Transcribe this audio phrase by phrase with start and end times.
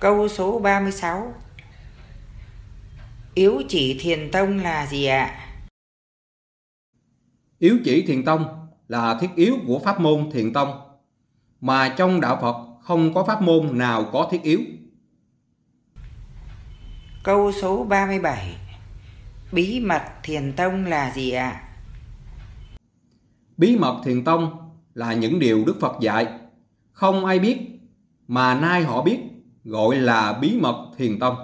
[0.00, 1.34] Câu số 36
[3.34, 5.48] Yếu chỉ thiền tông là gì ạ?
[7.58, 10.80] Yếu chỉ thiền tông là thiết yếu của pháp môn thiền tông,
[11.60, 14.60] mà trong đạo Phật không có pháp môn nào có thiết yếu.
[17.24, 18.56] Câu số 37
[19.52, 21.62] Bí mật thiền tông là gì ạ?
[23.56, 26.26] Bí mật thiền tông là những điều Đức Phật dạy,
[26.92, 27.58] không ai biết,
[28.28, 29.20] mà nay họ biết,
[29.66, 31.36] gọi là bí mật thiền tông.